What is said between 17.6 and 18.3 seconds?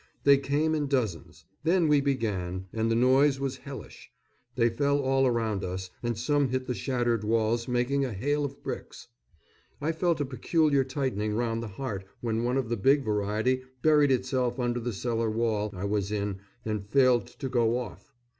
off.